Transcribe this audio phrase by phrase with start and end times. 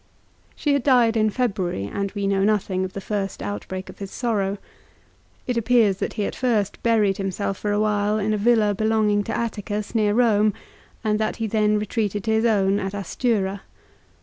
[0.55, 4.09] She had died in February, and we know nothing of the first outbreak of his
[4.09, 4.57] sorrow.
[5.45, 9.23] It appears that he at first buried himself for a while in a villa belonging
[9.25, 10.55] to Atticus, near Borne,
[11.03, 13.61] and that he then retreated to his own at Astura.